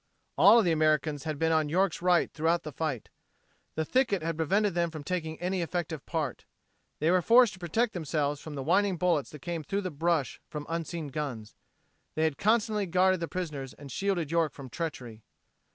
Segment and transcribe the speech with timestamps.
[0.35, 3.09] All of the Americans had been on York's right throughout the fight.
[3.75, 6.45] The thicket had prevented them from taking any effective part.
[6.97, 10.41] They were forced to protect themselves from the whining bullets that came through the brush
[10.47, 11.53] from unseen guns.
[12.15, 15.21] They had constantly guarded the prisoners and shielded York from treachery.